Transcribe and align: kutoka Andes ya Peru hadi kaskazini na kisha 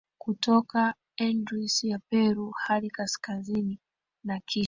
kutoka 0.17 0.93
Andes 1.19 1.83
ya 1.83 1.99
Peru 1.99 2.51
hadi 2.51 2.89
kaskazini 2.89 3.79
na 4.23 4.39
kisha 4.39 4.59